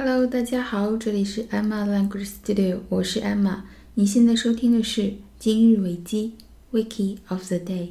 [0.00, 3.62] Hello，大家好，这里是 Emma Language Studio，我是 Emma。
[3.94, 6.34] 你现在收听的是今日维基
[6.70, 7.88] Wiki of the Day。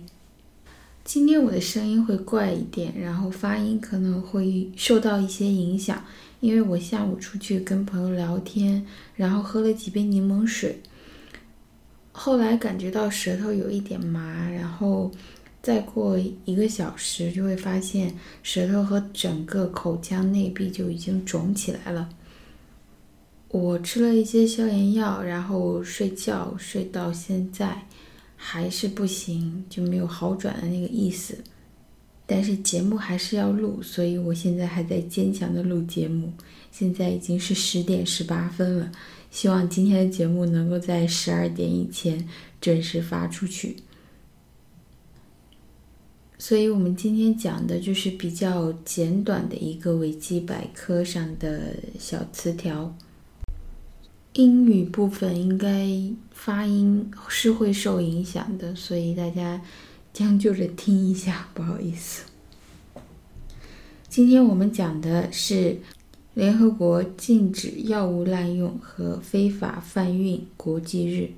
[1.04, 6.01] 今天我的声音会怪一点，然后发音可能会受到一些影响，
[6.39, 8.86] 因为我下午出去跟朋友聊天，
[9.18, 10.82] 然后喝了几杯柠檬水，
[12.14, 15.12] 后来感觉到舌头有一点麻，然后。
[15.68, 22.07] 再过一个小时，就会发现舌头和整个口腔内壁就已经肿起来了。
[23.50, 27.86] 我吃了一些消炎药，然后睡觉，睡到现在
[28.37, 31.37] 还是不行，就没有好转的那个意思。
[32.25, 36.31] 但是节目还是要录，所以我现在还在坚强的录节目。
[36.72, 38.89] 现在已经是十点十八分了，
[39.30, 42.25] 希望今天的节目能够在十二点以前
[42.61, 43.75] 准时发出去。
[46.39, 52.95] 所以，我们今天讲的就是比较简短的一个维基百科上的小词条。
[54.33, 55.89] 英语部分应该
[56.31, 59.59] 发音是会受影响的，所以大家
[60.14, 62.25] 将就着听一下，不好意思。
[64.08, 65.78] 今天我们讲的是
[66.36, 71.31] 联合国禁止药物滥用和非法贩运国际日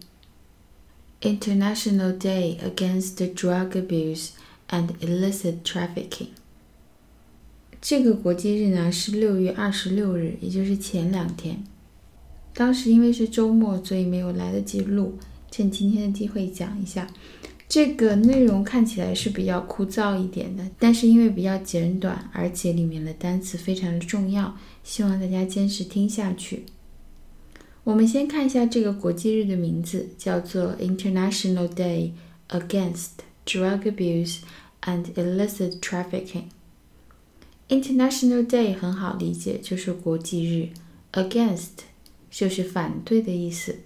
[1.21, 4.31] （International Day Against Drug Abuse）。
[4.69, 6.29] And illicit trafficking。
[7.81, 11.63] 这个国际日呢是六月二十六日，也就是前两天。
[12.53, 15.17] 当时因为是周末，所以没有来得及录，
[15.49, 17.07] 趁今天的机会讲一下。
[17.69, 26.63] 这个内容看起来是比较枯燥一点的，但是因为比较简短，而且里面的单词非常的重要，希望大家坚持听下去。
[27.83, 32.11] 我们先看一下这个国际日的名字，叫做 International Day
[32.49, 33.09] Against
[33.51, 34.39] Drug Abuse。
[34.83, 36.45] and illicit trafficking.
[37.67, 40.69] International Day 很好理解，就是国际日。
[41.11, 41.83] Against
[42.31, 43.79] 就是反对的意思。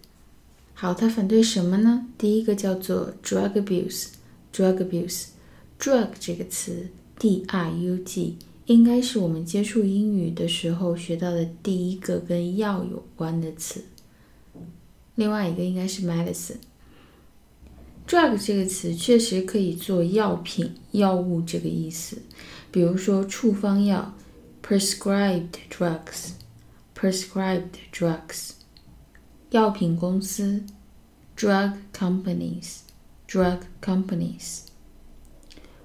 [0.75, 2.07] 好，它反对什么呢？
[2.15, 4.09] 第一个叫做 drug abuse。
[4.53, 8.37] drug abuse，drug 这个词，d r u g，
[8.67, 13.83] 应该是我们接触英语的时候学到的第一个跟药有关的词。
[15.15, 16.57] 另外一个应该是 medicine。
[18.07, 22.21] Drug 这个词确实可以做药品、药物这个意思，
[22.71, 24.13] 比如说处方药
[24.61, 28.51] ，prescribed drugs，prescribed drugs，
[29.51, 30.63] 药品公司
[31.37, 34.59] ，drug companies，drug companies，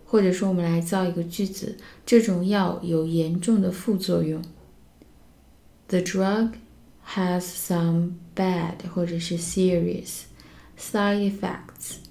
[0.04, 4.42] 或者说我们来造一个句子，这种药有严重的副作用
[5.86, 6.54] ，the drug
[7.14, 10.22] has some bad 或者是 serious
[10.78, 12.07] side effects。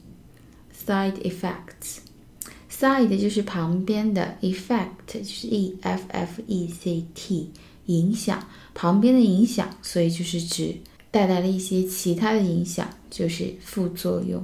[0.88, 7.52] Side effects，side 就是旁边的，effect 就是 e f f e c t，
[7.88, 10.78] 影响旁边的影响，所以就是指
[11.12, 14.42] 带来了一些其他的影响，就是副作用。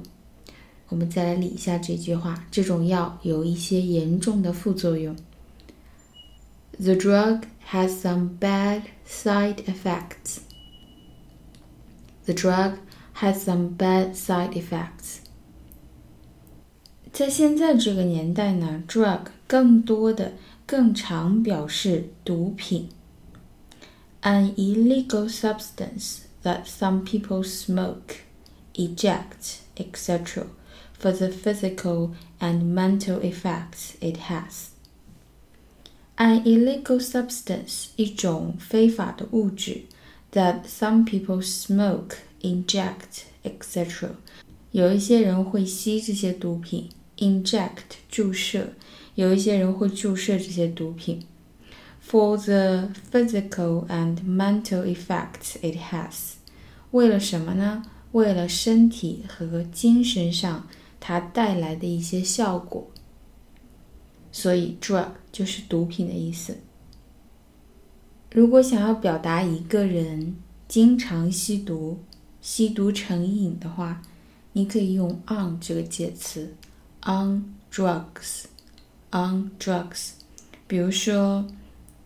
[0.90, 5.16] 我们再来理一下这句话：这种药有一些严重的副作用。
[6.78, 10.40] The drug has some bad side effects.
[12.26, 12.74] The drug
[13.14, 15.23] has some bad side effects.
[17.13, 20.33] 在现在这个年代呢，drug 更多的、
[20.65, 22.89] 更常表示毒品，
[24.21, 28.17] an illegal substance that some people smoke,
[28.75, 30.45] eject, etc.
[30.99, 34.67] for the physical and mental effects it has.
[36.17, 39.85] An illegal substance 一种非法的物质，
[40.31, 44.11] that some people smoke, inject, etc.
[44.71, 46.89] 有一些人会吸这些毒品。
[47.18, 48.74] Inject 注射，
[49.14, 51.24] 有一些人会注射这些毒品。
[52.06, 56.34] For the physical and mental effects it has，
[56.90, 57.84] 为了什么呢？
[58.12, 60.68] 为了身体和精神上
[61.00, 62.90] 它带来的一些效果。
[64.30, 66.58] 所以 drug 就是毒品的意思。
[68.32, 70.36] 如果想要表达一个人
[70.66, 72.00] 经常吸毒、
[72.40, 74.02] 吸毒成瘾的话，
[74.52, 76.54] 你可以用 on 这个介词。
[77.04, 78.44] On drugs,
[79.10, 80.12] on drugs。
[80.66, 81.46] 比如说，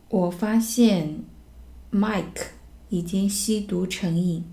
[0.09, 1.25] 我发现
[1.93, 2.49] Mike
[2.89, 4.45] 已经吸毒成瘾。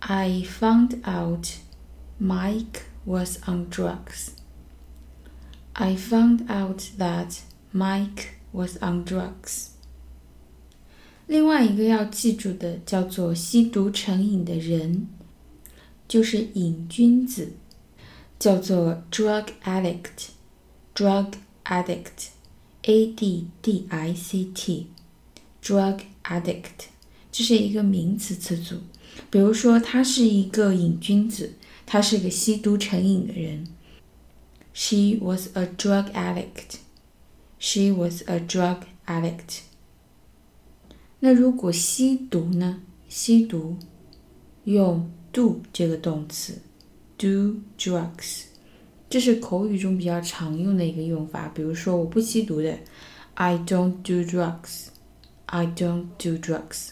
[0.00, 1.48] I found out
[2.20, 4.28] Mike was on drugs.
[5.72, 7.40] I found out that
[7.72, 9.68] Mike was on drugs.
[11.26, 15.08] 另外一个要记住的叫做吸毒成瘾的人，
[16.06, 17.54] 就是瘾君子。
[18.38, 21.32] 叫做 drug addict，drug
[21.64, 26.88] addict，a d d i c t，drug addict，
[27.32, 28.80] 这是一个名词词组。
[29.30, 31.54] 比如说，他是一个瘾君子，
[31.86, 33.66] 他是个吸毒成瘾的人。
[34.72, 36.78] She was a drug addict.
[37.58, 39.60] She was a drug addict.
[41.20, 42.82] 那如果吸毒呢？
[43.08, 43.76] 吸毒
[44.64, 46.60] 用 do 这个动词
[47.16, 48.44] ，do drugs，
[49.08, 51.50] 这是口语中比较常用的一个用法。
[51.54, 52.78] 比如说，我不吸毒的
[53.34, 54.86] ，I don't do drugs.
[55.46, 56.90] I don't do drugs.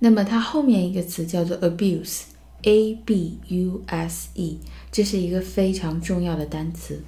[0.00, 4.58] 那么它后面一个词叫做 abuse，a b u s e，
[4.92, 7.00] 这是一个非常重要的单词。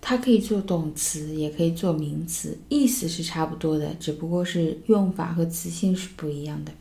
[0.00, 6.72] 它可以做动词，也可以做名词，意思是差不多的，只不过是用法和词性是不一样的。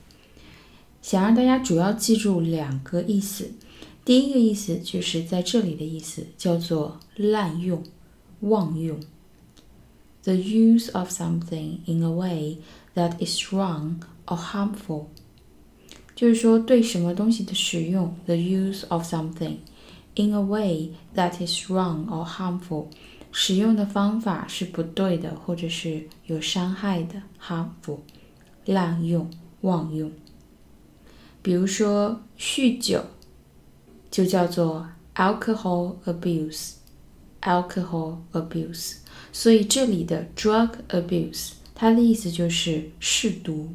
[1.07, 3.49] 想让大家主要记住两个意思，
[4.03, 7.81] 第一个意思就是在这里的意思叫做滥用、
[8.41, 8.99] 妄用。
[10.23, 12.57] The use of something in a way
[12.93, 15.05] that is wrong or harmful，
[16.13, 18.13] 就是说对什么东西的使用。
[18.25, 19.59] The use of something
[20.15, 22.87] in a way that is wrong or harmful，
[23.31, 27.23] 使用的方法是不对的，或者是有伤害的。
[27.41, 27.99] harmful，
[28.65, 29.31] 滥用、
[29.61, 30.11] 妄用。
[31.47, 33.05] 比如说酗酒，
[34.11, 34.85] 就叫做
[35.15, 38.97] alcohol abuse，alcohol abuse。
[39.31, 43.69] 所以这里的 drug abuse，它的意思就是试毒。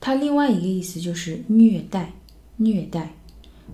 [0.00, 2.14] 它另外一个意思就是虐待，
[2.56, 3.14] 虐待。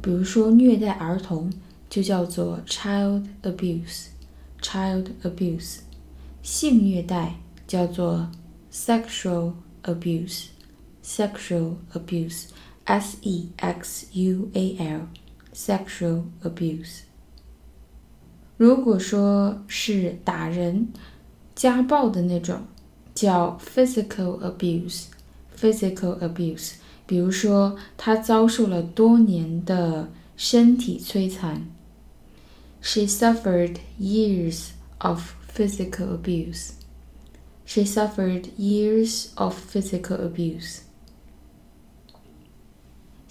[0.02, 1.50] 比如说虐待儿童
[1.88, 5.78] 就叫做 child abuse，child abuse。
[6.42, 7.36] 性虐待
[7.66, 8.30] 叫做
[8.70, 12.48] sexual abuse，sexual abuse
[12.85, 17.01] abuse，s e x u a l，sexual abuse。
[18.57, 20.89] 如果说是打人、
[21.55, 22.61] 家暴的那种，
[23.13, 26.73] 叫 physical abuse，physical abuse。
[27.05, 31.67] 比如说，他遭受了多年的身体摧残。
[32.81, 34.69] She suffered years
[34.99, 36.71] of physical abuse.
[37.65, 40.79] She suffered years of physical abuse.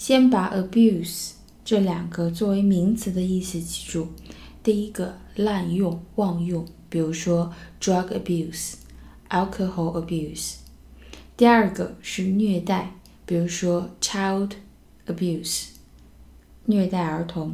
[0.08, 1.32] 先把 abuse
[1.64, 4.10] 这两个作为名词的意思记住。
[4.62, 8.76] 第一个滥用、妄用，比如说 drug abuse、
[9.30, 10.58] alcohol abuse。
[11.36, 12.92] 第二个是虐待，
[13.26, 14.52] 比如说 child
[15.08, 15.70] abuse，
[16.66, 17.52] 虐待儿童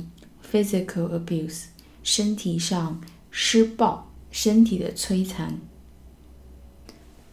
[0.52, 1.68] ；physical abuse，
[2.04, 3.00] 身体上
[3.30, 5.58] 施暴、身体的摧残。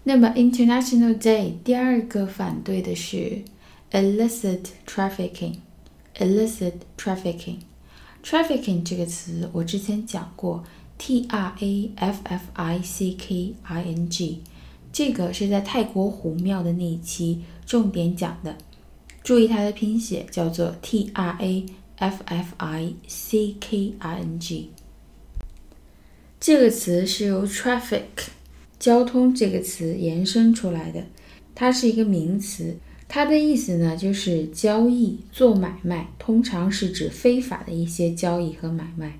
[0.04, 3.42] 那么 International Day 第二个反对的是
[3.90, 7.58] illicit trafficking，illicit trafficking。
[8.23, 10.64] trafficking 这个词我之前讲过
[10.99, 14.43] ，t r a f f i c k i n g，
[14.93, 18.56] 这个是在泰国虎庙的那一期重点讲的。
[19.23, 24.70] 注意它的拼写，叫做 t r a f f i c k i n g。
[26.40, 28.02] 这个词是由 traffic
[28.79, 31.06] 交通这个词延伸出来的，
[31.55, 32.76] 它是一个名词。
[33.08, 39.19] 它的意思呢，就是交易、做买卖，通常是指非法的一些交易和买卖。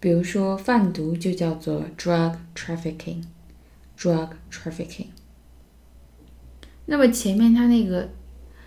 [0.00, 5.06] 比如说贩毒就叫做 drug trafficking，drug trafficking。
[6.86, 8.08] 那么前面它那个，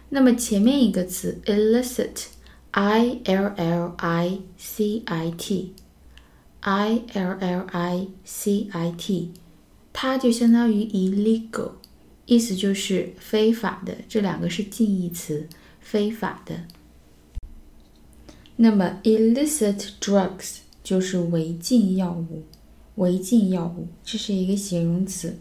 [0.09, 9.33] 那么前面一个词 illicit，i l l i c i t，i l l i c i t，
[9.91, 11.71] 它就相当于 illegal。
[12.33, 15.47] 意思就是非法的，这两个是近义词，
[15.79, 16.63] 非法的。
[18.55, 22.41] 那么 illicit drugs 就是违禁药物，
[22.95, 25.37] 违禁药物这是一个形容词，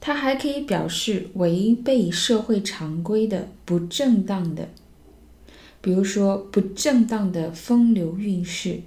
[0.00, 4.70] 它还可以表示违背社会常规的、不正当的，
[5.80, 8.80] 比如说不正当的风流韵事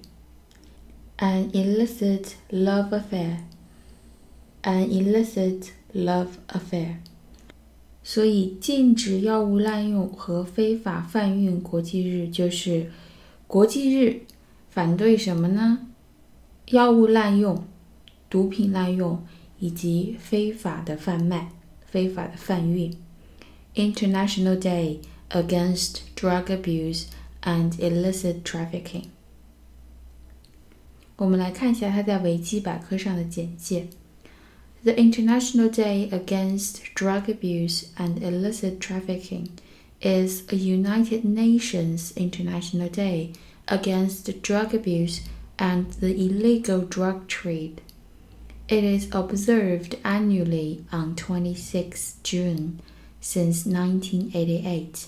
[1.19, 5.69] ，an illicit love affair，an illicit。
[5.93, 6.97] Love affair，
[8.03, 12.91] 所以禁止药物滥用和非法贩运国际日就是
[13.47, 14.21] 国际日，
[14.69, 15.87] 反对什么呢？
[16.67, 17.65] 药物滥用、
[18.29, 19.25] 毒品滥用
[19.59, 21.51] 以及非法的贩卖、
[21.85, 22.93] 非法的贩运。
[23.73, 27.05] International Day Against Drug Abuse
[27.43, 29.05] and Illicit Trafficking。
[31.15, 33.87] 我们来看一下它在维基百科上的简介。
[34.83, 39.49] The International Day Against Drug Abuse and Illicit Trafficking
[40.01, 43.33] is a United Nations International Day
[43.67, 45.21] against drug abuse
[45.57, 47.81] and the illegal drug trade.
[48.69, 52.79] It is observed annually on 26 June
[53.19, 55.07] since 1988,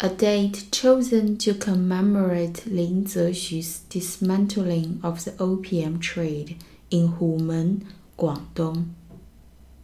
[0.00, 6.56] a date chosen to commemorate Lin Zexu's dismantling of the opium trade
[6.90, 7.86] in Humen,
[8.18, 8.94] Guangdong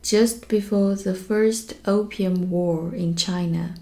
[0.07, 3.75] Just before the first Opium War in China,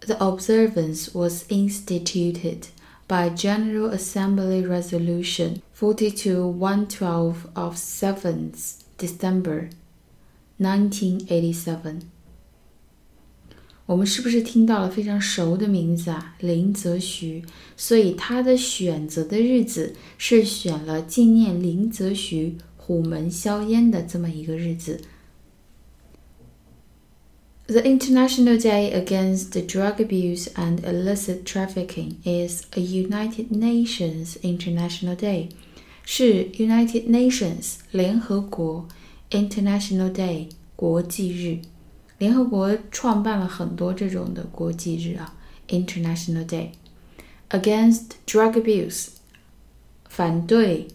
[0.00, 2.68] the observance was instituted
[3.06, 9.70] by General Assembly Resolution 42112 of 7th December
[10.58, 12.00] 1987。
[13.86, 16.34] 我们是不是听到了非常熟的名字啊？
[16.40, 17.42] 林则徐。
[17.76, 25.00] 所以他的选择的日子是选了纪念林则徐 虎门销烟的这么一个日子。
[27.66, 35.50] The International Day Against Drug Abuse and Illicit Trafficking is a United Nations International Day，
[36.02, 38.88] 是 United Nations 联合国
[39.30, 41.60] International Day 国际日。
[42.16, 45.36] 联合国创办了很多这种的国际日啊，
[45.68, 46.70] International Day
[47.50, 49.08] against drug abuse，
[50.08, 50.88] 反对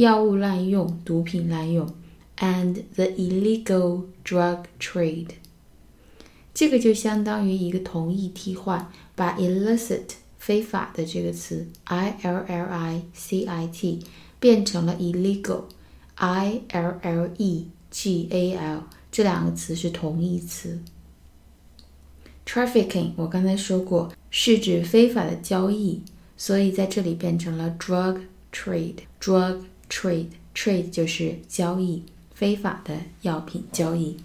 [0.00, 1.86] 药物滥用、毒品滥用
[2.38, 5.28] ，and the illegal drug trade。
[6.54, 10.04] 这个就相当于一个同义替换，把 illicit
[10.38, 14.00] 非法的这个词 i l l i c i t
[14.38, 15.64] 变成了 illegal
[16.14, 20.80] i l l e g a l，这两个词是同义词。
[22.46, 26.00] trafficking 我刚才说过是指非法的交易，
[26.38, 29.00] 所以在这里变成了 drug trade。
[29.20, 34.16] drug trade trade 就是交易，非法的药品交易。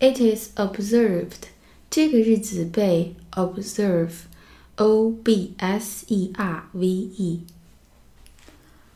[0.00, 1.48] It is observed，
[1.88, 7.40] 这个日子被 observe，o b s e r v e。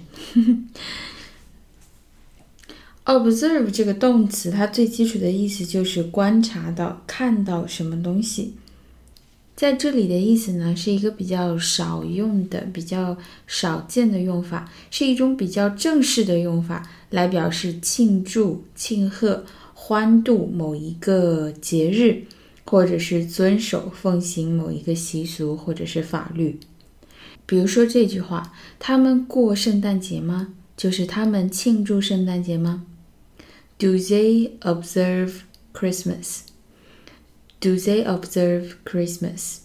[3.04, 8.54] Observe 这个动词，它最基础的意思就是观察到、看到什么东西。
[9.54, 22.22] 在这里的意思呢，是一个比较少用的、比较少见的用法，是一种比较正式的用法，来表示庆祝、庆贺、欢度某一个节日，
[22.70, 26.60] 或者是遵守、奉行某一个习俗或者是法律。
[27.46, 32.84] 比如说这句话：“他们过圣诞节吗？”就是他们庆祝圣诞节吗
[33.78, 35.40] ？Do they observe
[35.72, 36.40] Christmas?
[37.58, 39.60] Do they observe Christmas?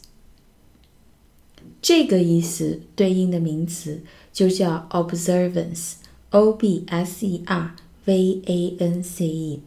[1.82, 4.00] 这个意思对应的名词
[4.32, 9.62] 就叫 observance，o b s e r v a n c e。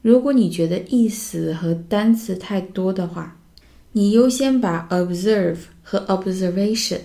[0.01, 3.39] 如果你觉得意思和单词太多的话，
[3.93, 6.99] 你优先把 observe 和 observation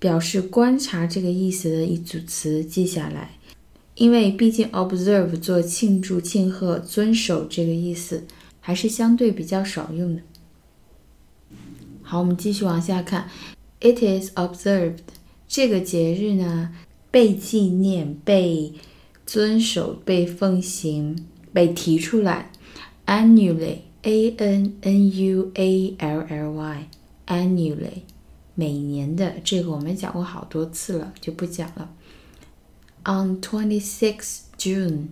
[0.00, 3.38] 表示观察这个意思的一组词记下来，
[3.94, 8.24] 因为毕竟 observe 做庆祝、庆贺、遵守这个意思
[8.60, 10.22] 还是相对比较少用的。
[12.08, 13.28] 好，我们继续往下看
[13.80, 15.00] ，It is observed
[15.46, 16.74] 这个节日呢
[17.10, 18.72] 被纪念、被
[19.26, 21.26] 遵守、被奉行。
[21.50, 22.50] 被提出来
[23.06, 28.02] ，annually，a n n u a l l y，annually，
[28.54, 31.90] 每年的这个我们讲过好多次了，就不讲了。
[33.04, 35.08] On twenty six June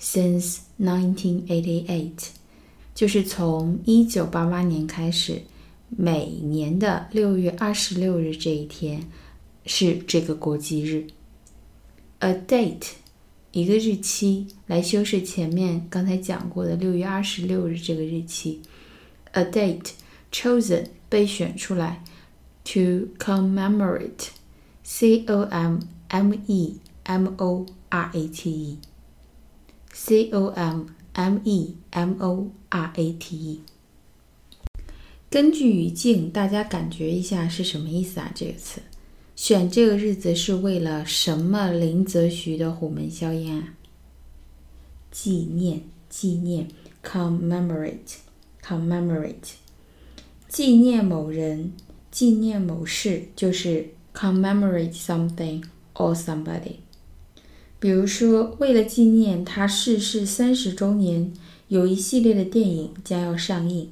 [0.00, 2.28] since nineteen eighty eight，
[2.94, 5.42] 就是从一九八八年开始，
[5.90, 9.08] 每年的六月二十六日这一天
[9.66, 11.06] 是这个国际日。
[12.20, 13.00] A date。
[13.52, 18.62] 一个日期来修饰前面刚才讲过的六月二十六日这个日期
[19.32, 19.90] ，a date
[20.30, 22.04] chosen 被选出来
[22.62, 31.74] ，to commemorate，c o m m e M O R A T E，C O M M E
[31.90, 33.62] M O R A T E。
[35.30, 38.32] 根据语境，大家感觉一下是什么意思啊？
[38.34, 38.80] 这个词，
[39.36, 41.70] 选这个日子是为了什么？
[41.70, 43.74] 林则徐的虎门销烟啊？
[45.12, 46.66] 纪念，纪念
[47.04, 49.52] ，commemorate，commemorate，
[50.48, 51.74] 纪念某人，
[52.10, 55.62] 纪念某事，就是 commemorate something
[55.94, 56.78] or somebody。
[57.78, 61.32] 比如说，为了纪念他逝世三十周年，
[61.68, 63.90] 有一系列的电影将要上映。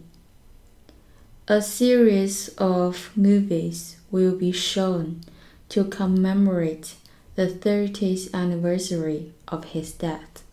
[1.47, 5.21] A series of movies will be shown
[5.69, 6.95] to commemorate
[7.35, 10.43] the 30th anniversary of his death.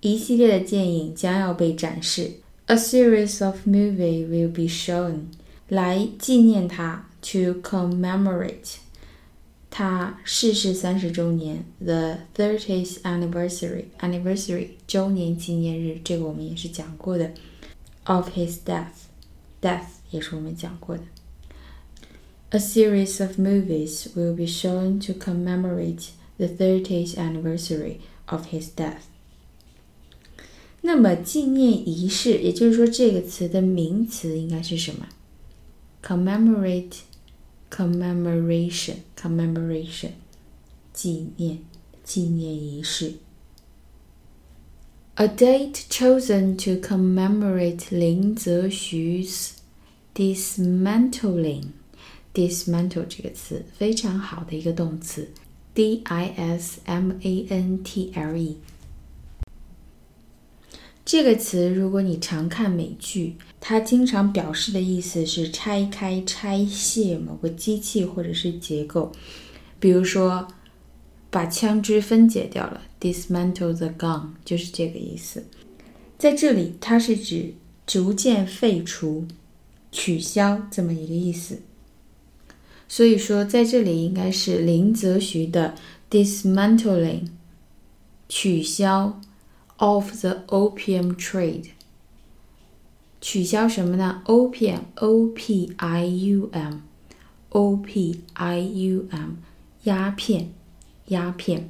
[0.00, 2.32] 一系列的电影将要被展示。
[2.66, 5.28] A series of movies will be shown
[5.68, 8.76] 来纪念他，to commemorate
[9.70, 17.32] 他逝世三十周年，the thirtieth anniversary anniversary 周年纪念日，这个我们也是讲过的。
[18.04, 21.04] Of his death，death 也是我们讲过的。
[22.50, 29.04] A series of movies will be shown to commemorate the thirtieth anniversary of his death.
[30.82, 35.08] 那么纪念仪式，也就是说这个词的名词应该是什么？
[36.02, 36.98] commemorate,
[37.70, 40.10] commemoration, commemoration，
[40.92, 41.60] 纪念，
[42.04, 43.14] 纪念仪式。
[45.21, 49.49] A date chosen to commemorate 林则徐 's
[50.15, 51.71] dismantling.
[52.33, 55.27] dismantle 这个词非常好的一个动词
[55.73, 58.59] ，d i s m a n t l e。
[61.03, 69.11] 这个词，如果你常看美剧，它经常表示的意思是拆开、拆卸某个机器或者是结构。
[69.81, 70.47] 比如说，
[71.29, 75.45] 把枪支分解掉了，dismantle the gun，就是这个意思。
[76.17, 77.53] 在这里，它是指
[77.85, 79.25] 逐渐废除、
[79.91, 81.61] 取消这么一个意思。
[82.87, 85.75] 所以说，在这里应该是林则徐的
[86.09, 87.27] dismantling，
[88.27, 89.19] 取消。
[89.81, 91.69] of the opium trade，
[93.21, 99.37] 取消什么呢？opium，o p i u m，o p i u m，
[99.83, 100.51] 鸦片，
[101.07, 101.69] 鸦片。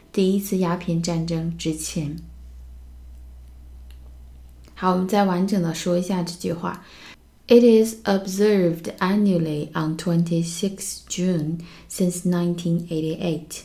[0.12, 2.16] 第一次鸦片战争之前。
[4.74, 6.84] 好，我们再完整的说一下这句话。
[7.48, 13.62] It is observed annually on 26 June since 1988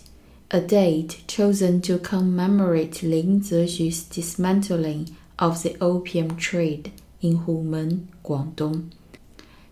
[0.50, 8.92] a date chosen to commemorate Lin Zexu's dismantling of the opium trade in Humen, Guangdong,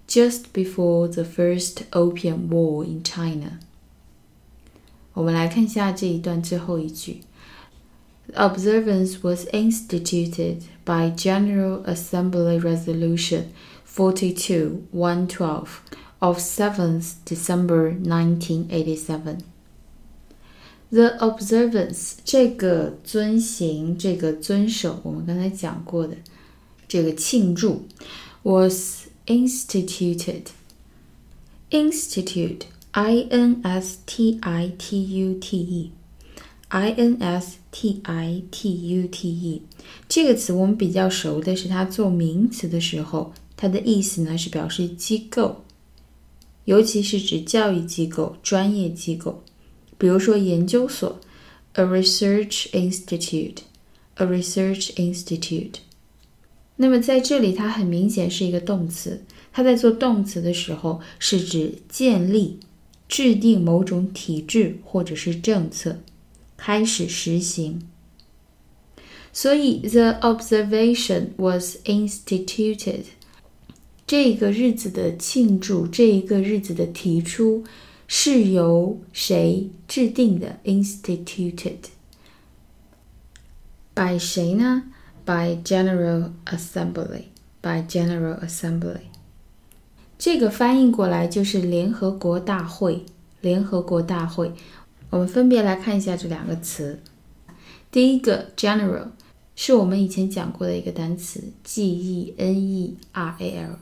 [0.08, 3.60] just before the first opium war in China.
[5.14, 7.22] 我们来看一下这一段最后一句。
[8.28, 13.46] The observance was instituted by General Assembly Resolution
[13.88, 15.68] 42-112
[16.20, 19.40] of 7th December 1987.
[20.92, 26.16] The observance 这个遵行，这个遵守，我们刚才讲过的
[26.88, 27.86] 这个庆祝，
[28.44, 30.44] was instituted.
[31.72, 32.62] Institute,
[32.97, 35.91] I N S T I T U T E,
[36.69, 39.63] I N S T I T U T E
[40.09, 45.65] 这个词我们比较熟的是它做名词的时候，它的意思呢是表示机构，
[46.67, 49.43] 尤其是指教育机构、专业机构。
[49.99, 51.19] 比如说研究所
[51.73, 55.79] ，a research institute，a research institute。
[56.77, 59.25] 那么在这里，它很明显是一个动词。
[59.53, 62.61] 它在做动词的时候，是指建立、
[63.09, 66.01] 制定某种体制或者是政策，
[66.57, 67.83] 开始实行。
[69.33, 73.05] 所以，the observation was instituted。
[74.07, 77.65] 这个日子的庆祝，这一个日子的提出。
[78.07, 81.79] 是由谁制定的？Instituted
[83.95, 84.85] by 谁呢
[85.25, 87.25] ？By General Assembly.
[87.63, 89.01] By General Assembly.
[90.19, 93.05] 这个翻译过来就是联合国大会。
[93.41, 94.53] 联合国大会，
[95.11, 96.99] 我们分别来看一下这两个词。
[97.91, 99.09] 第一个 general
[99.55, 103.79] 是我们以前讲过的一个单词，g e n e r a l，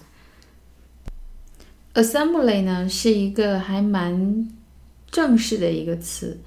[1.92, 4.48] Assembly 呢是一个还蛮
[5.10, 6.38] 正式的一个词，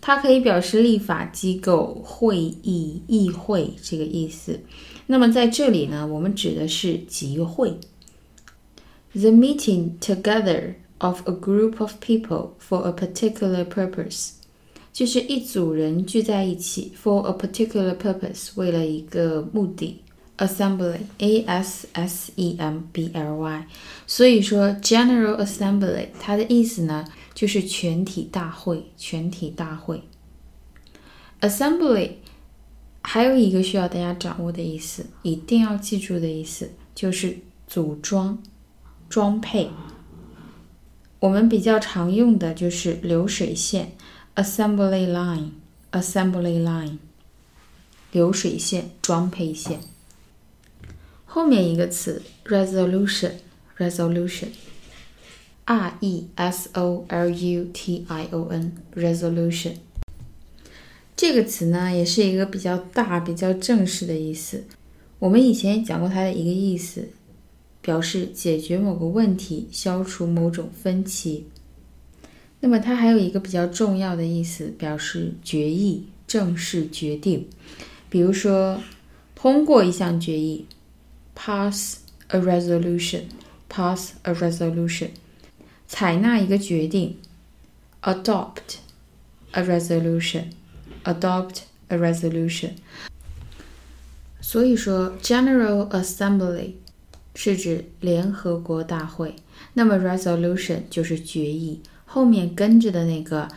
[0.00, 4.58] 它可以表示立法机构、会议、议会这个意思。
[5.06, 7.78] 那么在这里呢，我们指的是集会
[9.12, 14.30] ，the meeting together of a group of people for a particular purpose。
[14.92, 20.02] 就是一组人聚在一起，for a particular purpose，为了一个目的
[20.38, 23.66] ，assembly，a s s e m b l y，
[24.06, 30.02] 所以说 general assembly 它的意思呢，就是全体大会，全体大会。
[31.40, 32.14] assembly
[33.02, 38.42] 还有一个需要大家掌握的意思，一定要记住的意思，就是组装、
[39.08, 39.70] 装配。
[41.20, 43.92] 我们比较常用的就是流水线。
[44.36, 45.50] Assembly line,
[45.92, 46.98] assembly line，
[48.12, 49.80] 流水线、装配线。
[51.26, 53.32] 后面一个词 resolution,
[53.76, 59.74] resolution，r e s o l u t i o n, resolution。
[61.16, 64.64] 这个词呢，也是一个比较大、比较正式的意思。
[65.18, 67.10] 我们以前也讲过它的一个意思，
[67.82, 71.46] 表示解决某个问题，消除某种分歧。
[72.60, 77.48] 那么它还有一个比较重要的意思，表示决议、正式决定。
[78.10, 78.82] 比如说，
[79.34, 80.66] 通过一项决议
[81.34, 85.08] ，pass a resolution，pass a resolution，
[85.88, 87.16] 采纳一个决定
[88.02, 88.76] ，adopt
[89.52, 92.72] a resolution，adopt a resolution。
[94.42, 96.72] 所以说，General Assembly
[97.34, 99.34] 是指联合国大会，
[99.74, 101.80] 那么 resolution 就是决议。
[102.04, 103.48] 后面跟着的那个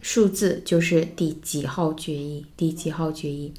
[0.00, 3.52] 数字就是第几号决议，第几号决议。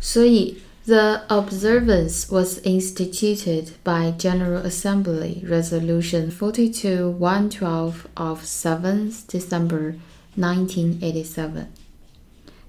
[0.00, 9.94] 所以，the observance was instituted by General Assembly Resolution 42-112 of 7th December
[10.36, 11.66] 1987。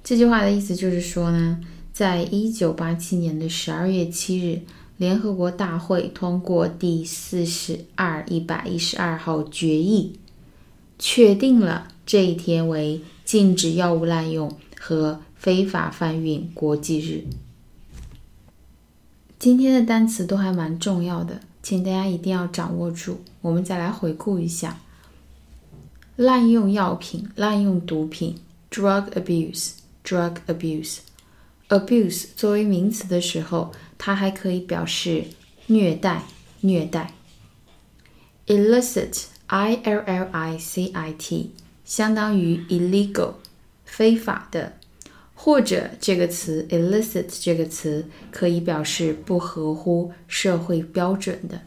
[0.03, 1.59] 这句话的意思就是说呢，
[1.93, 4.61] 在一九八七年的十二月七日，
[5.01, 10.19] 联合国大会通过第四十二一百一十二号决议。
[10.99, 17.25] 确定了这一天为禁止药物滥用和非法贩运国际日。
[19.39, 23.21] 今天的单词都还蛮重要的，请大家一定要掌握住。
[23.41, 24.79] 我们再来回顾一下：
[26.15, 28.35] 滥用药品、滥用毒品
[28.69, 33.71] （drug abuse），drug abuse，abuse 作为名词的时候，
[34.03, 35.25] 它还可以表示
[35.67, 36.23] 虐待、
[36.61, 37.13] 虐待。
[38.47, 39.25] illicit。
[39.45, 41.51] I L L I C I T
[41.83, 43.33] 相当于 illegal
[43.83, 44.77] 非法的，
[45.35, 51.63] 或者这个词 illicit 这个词可以表示不合乎社会标准的。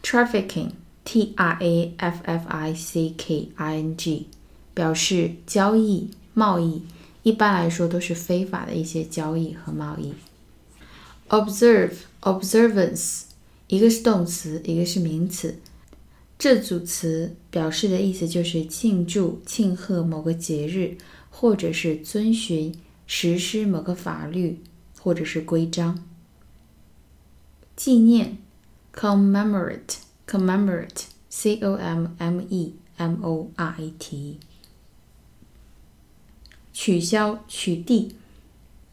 [0.00, 0.70] Trafficking
[1.04, 4.28] T R A F F I C K I N G
[4.72, 6.84] 表示交易贸易，
[7.24, 10.14] 一般来说都是非法的一些交易和贸易。
[11.30, 13.22] Observe observance
[13.68, 15.60] 一个是动词，一个是名词。
[16.36, 20.98] 这组词表示的意思就是庆祝、庆贺某个节日，
[21.30, 22.74] 或者是遵循、
[23.06, 24.60] 实施某个法律
[24.98, 26.04] 或者是规章。
[27.76, 28.38] 纪念
[28.92, 34.40] ，commemorate commemorate c o m m e m o r a t e。
[36.72, 38.10] 取消、取缔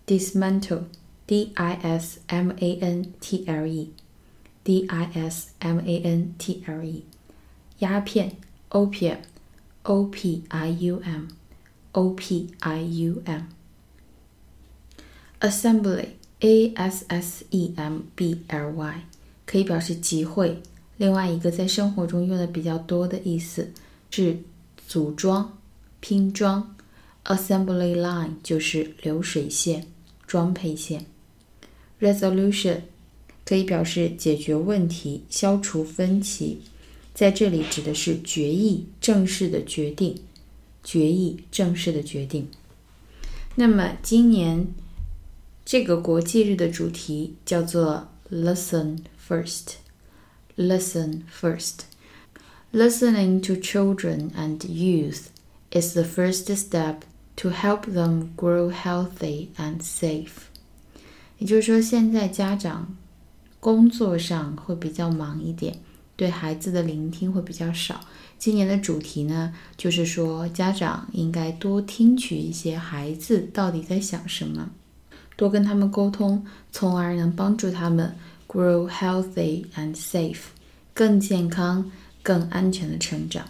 [0.06, 0.84] ，dismantle
[1.28, 2.10] dismantle,
[4.64, 7.02] dismantle，
[7.80, 8.32] 鸦片
[8.70, 13.42] ，opium，o p i u m，o p i u m。
[15.42, 19.02] assembly，a s s e m b l y，
[19.46, 20.62] 可以表示集会。
[20.98, 23.72] 另外一个在生活中用的比较多的意思
[24.10, 24.40] 是
[24.88, 25.58] 组装、
[26.00, 26.78] 拼装。
[27.28, 29.86] assembly line 就是流水线、
[30.26, 31.06] 装配线。
[32.01, 32.83] resolution
[33.45, 36.63] 可以表示解决问题、消除分歧。
[37.15, 40.21] 在这里指的是决议，正式的决定，
[40.83, 42.49] 决议，正式的决定。
[43.57, 44.69] 那么今年
[45.65, 51.85] 这个国际日的主题叫做 “Listen First”。Listen first.
[52.73, 55.29] Listening to children and youth
[55.71, 57.01] is the first step
[57.37, 60.51] to help them grow healthy and safe.
[61.38, 62.96] 也就是说，现在家长
[63.60, 65.78] 工作上会比较忙一点，
[66.16, 68.02] 对孩子的聆听会比较少。
[68.40, 74.70] 今年的主题呢，就是说家长应该多听取一些孩子到底在想什么，
[75.36, 78.16] 多跟他们沟通，从而能帮助他们
[78.48, 80.42] grow healthy and safe，
[80.94, 83.46] 更健康、更安全的成长。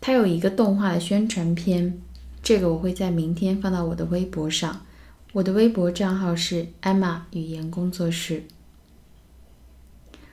[0.00, 1.98] 它有一个动画的宣传片，
[2.42, 4.80] 这个我会在明天放到我的微博上。
[5.34, 8.44] 我的微博账号是 Emma 语言工作室。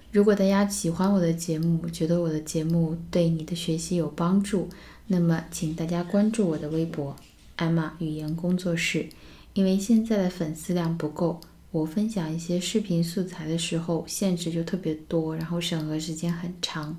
[0.09, 4.69] 如果大家喜欢我的节目，觉得我的节目对你的学习有帮助，
[5.07, 7.13] 那么请大家关注我的微博
[7.57, 9.09] “艾玛语言工作室”。
[9.53, 16.97] 因为现在的粉丝量不够，我分享一些视频素材的时候限制就特别多，然后审核时间很长，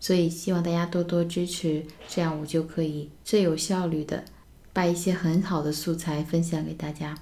[0.00, 4.24] 所以希望大家多多支持，这样我就可以最有效率的
[4.72, 7.16] 把一些很好的素材分享给大家。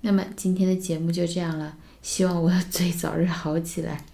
[0.00, 1.76] 那么今天的节目就这样了。
[2.02, 4.04] 希望我的 嘴早日好起来。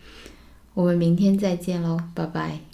[0.74, 2.67] 我们明天再见喽，拜拜。